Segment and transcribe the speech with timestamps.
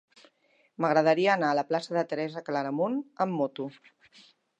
[0.85, 3.69] M'agradaria anar a la plaça de Teresa Claramunt amb moto.